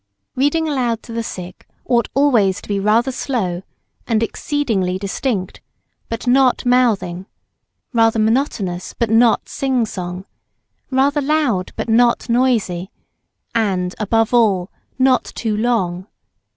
[0.35, 3.61] Reading aloud to the sick ought always to be rather slow,
[4.07, 5.61] and exceedingly distinct,
[6.09, 7.27] but not mouthing
[7.93, 10.25] rather monotonous, but not sing song
[10.89, 12.89] rather loud but not noisy
[13.53, 16.07] and, above all, not too long.